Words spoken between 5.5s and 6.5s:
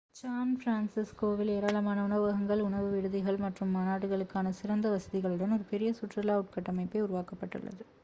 ஒரு பெரிய சுற்றுலா